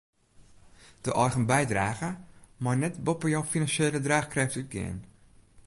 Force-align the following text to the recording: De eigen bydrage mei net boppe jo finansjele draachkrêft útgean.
De 1.01 1.11
eigen 1.23 1.45
bydrage 1.51 2.09
mei 2.63 2.75
net 2.79 3.03
boppe 3.05 3.27
jo 3.33 3.41
finansjele 3.51 3.99
draachkrêft 4.05 4.59
útgean. 4.61 4.99